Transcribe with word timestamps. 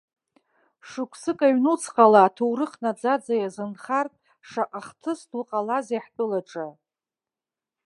Шықәсык 0.87 1.39
аҩнуҵҟала, 1.47 2.19
аҭоурых 2.27 2.73
наӡаӡа 2.83 3.33
иазынхартә, 3.37 4.19
шаҟа 4.49 4.81
хҭыс 4.87 5.21
ду 5.29 5.43
ҟалазеи 5.49 6.03
ҳтәылаҿы. 6.05 6.67